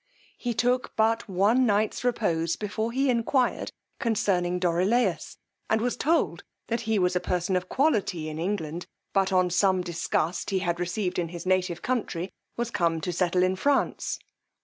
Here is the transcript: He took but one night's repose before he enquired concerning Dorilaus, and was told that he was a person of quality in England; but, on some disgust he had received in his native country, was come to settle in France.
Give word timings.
He 0.39 0.55
took 0.55 0.95
but 0.95 1.29
one 1.29 1.67
night's 1.67 2.03
repose 2.03 2.55
before 2.55 2.91
he 2.91 3.11
enquired 3.11 3.71
concerning 3.99 4.57
Dorilaus, 4.59 5.37
and 5.69 5.79
was 5.79 5.95
told 5.95 6.43
that 6.69 6.81
he 6.89 6.97
was 6.97 7.15
a 7.15 7.19
person 7.19 7.55
of 7.55 7.69
quality 7.69 8.27
in 8.27 8.39
England; 8.39 8.87
but, 9.13 9.31
on 9.31 9.51
some 9.51 9.83
disgust 9.83 10.49
he 10.49 10.57
had 10.57 10.79
received 10.79 11.19
in 11.19 11.27
his 11.29 11.45
native 11.45 11.83
country, 11.83 12.31
was 12.57 12.71
come 12.71 12.99
to 12.99 13.13
settle 13.13 13.43
in 13.43 13.55
France. 13.55 14.17